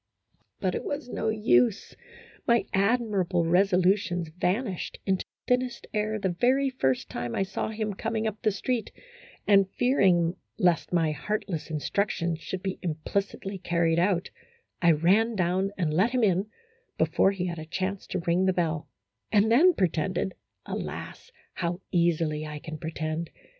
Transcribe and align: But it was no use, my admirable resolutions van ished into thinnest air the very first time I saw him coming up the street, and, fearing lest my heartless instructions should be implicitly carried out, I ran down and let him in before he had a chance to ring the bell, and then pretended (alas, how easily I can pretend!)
But 0.59 0.73
it 0.73 0.83
was 0.83 1.09
no 1.09 1.29
use, 1.29 1.95
my 2.47 2.65
admirable 2.73 3.45
resolutions 3.45 4.29
van 4.29 4.65
ished 4.65 4.97
into 5.05 5.27
thinnest 5.47 5.85
air 5.93 6.17
the 6.17 6.29
very 6.41 6.71
first 6.71 7.07
time 7.07 7.35
I 7.35 7.43
saw 7.43 7.69
him 7.69 7.93
coming 7.93 8.25
up 8.25 8.41
the 8.41 8.49
street, 8.49 8.91
and, 9.45 9.69
fearing 9.69 10.37
lest 10.57 10.91
my 10.91 11.11
heartless 11.11 11.69
instructions 11.69 12.39
should 12.39 12.63
be 12.63 12.79
implicitly 12.81 13.59
carried 13.59 13.99
out, 13.99 14.31
I 14.81 14.93
ran 14.93 15.35
down 15.35 15.69
and 15.77 15.93
let 15.93 16.09
him 16.09 16.23
in 16.23 16.47
before 16.97 17.29
he 17.29 17.45
had 17.45 17.59
a 17.59 17.65
chance 17.67 18.07
to 18.07 18.21
ring 18.25 18.45
the 18.47 18.53
bell, 18.53 18.87
and 19.31 19.51
then 19.51 19.75
pretended 19.75 20.33
(alas, 20.65 21.31
how 21.53 21.79
easily 21.91 22.43
I 22.47 22.57
can 22.57 22.79
pretend!) 22.79 23.29